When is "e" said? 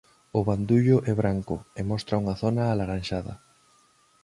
1.79-1.81